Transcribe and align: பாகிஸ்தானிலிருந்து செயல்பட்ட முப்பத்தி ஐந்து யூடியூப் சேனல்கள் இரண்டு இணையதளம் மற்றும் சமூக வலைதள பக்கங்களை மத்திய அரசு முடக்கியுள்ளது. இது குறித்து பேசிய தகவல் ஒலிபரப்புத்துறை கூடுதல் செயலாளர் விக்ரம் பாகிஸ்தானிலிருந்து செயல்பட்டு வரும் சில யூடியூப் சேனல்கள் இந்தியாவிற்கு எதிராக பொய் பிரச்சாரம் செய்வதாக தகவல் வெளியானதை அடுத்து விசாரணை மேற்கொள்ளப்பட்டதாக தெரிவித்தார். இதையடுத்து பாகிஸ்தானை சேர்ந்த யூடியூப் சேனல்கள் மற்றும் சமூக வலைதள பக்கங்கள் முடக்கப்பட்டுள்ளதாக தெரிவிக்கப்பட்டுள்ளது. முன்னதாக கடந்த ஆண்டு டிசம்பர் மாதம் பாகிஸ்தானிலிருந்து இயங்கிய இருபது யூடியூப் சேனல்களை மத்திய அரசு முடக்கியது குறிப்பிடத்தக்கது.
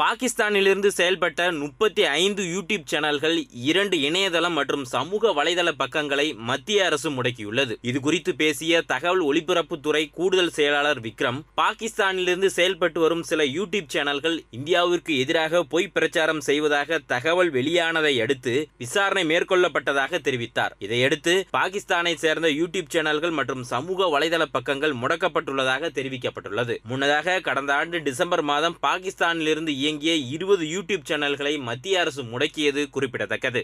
பாகிஸ்தானிலிருந்து 0.00 0.88
செயல்பட்ட 0.96 1.44
முப்பத்தி 1.60 2.02
ஐந்து 2.02 2.42
யூடியூப் 2.54 2.84
சேனல்கள் 2.90 3.36
இரண்டு 3.68 3.96
இணையதளம் 4.00 4.54
மற்றும் 4.58 4.84
சமூக 4.84 5.32
வலைதள 5.38 5.68
பக்கங்களை 5.80 6.26
மத்திய 6.50 6.84
அரசு 6.88 7.08
முடக்கியுள்ளது. 7.10 7.74
இது 7.82 8.00
குறித்து 8.00 8.32
பேசிய 8.34 8.82
தகவல் 8.92 9.22
ஒலிபரப்புத்துறை 9.30 10.02
கூடுதல் 10.18 10.52
செயலாளர் 10.58 11.00
விக்ரம் 11.06 11.40
பாகிஸ்தானிலிருந்து 11.60 12.50
செயல்பட்டு 12.58 13.00
வரும் 13.00 13.24
சில 13.30 13.44
யூடியூப் 13.56 13.90
சேனல்கள் 13.94 14.36
இந்தியாவிற்கு 14.58 15.18
எதிராக 15.24 15.62
பொய் 15.72 15.90
பிரச்சாரம் 15.96 16.40
செய்வதாக 16.40 17.00
தகவல் 17.14 17.50
வெளியானதை 17.58 18.14
அடுத்து 18.26 18.54
விசாரணை 18.84 19.24
மேற்கொள்ளப்பட்டதாக 19.32 20.20
தெரிவித்தார். 20.28 20.76
இதையடுத்து 20.78 21.36
பாகிஸ்தானை 21.58 22.14
சேர்ந்த 22.24 22.50
யூடியூப் 22.60 22.94
சேனல்கள் 22.96 23.36
மற்றும் 23.40 23.66
சமூக 23.72 24.10
வலைதள 24.16 24.48
பக்கங்கள் 24.56 24.96
முடக்கப்பட்டுள்ளதாக 25.02 25.92
தெரிவிக்கப்பட்டுள்ளது. 25.98 26.76
முன்னதாக 26.92 27.38
கடந்த 27.50 27.74
ஆண்டு 27.74 28.02
டிசம்பர் 28.10 28.46
மாதம் 28.52 28.78
பாகிஸ்தானிலிருந்து 28.88 29.86
இயங்கிய 29.88 30.14
இருபது 30.36 30.64
யூடியூப் 30.66 31.04
சேனல்களை 31.10 31.52
மத்திய 31.68 32.00
அரசு 32.00 32.22
முடக்கியது 32.22 32.82
குறிப்பிடத்தக்கது. 32.90 33.62